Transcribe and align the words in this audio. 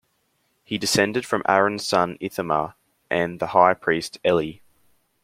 He 0.63 0.79
descended 0.79 1.27
from 1.27 1.43
Aaron's 1.47 1.85
son 1.85 2.17
Ithamar 2.19 2.73
and 3.11 3.39
the 3.39 3.45
high 3.45 3.75
priest 3.75 4.17
Eli. 4.25 4.53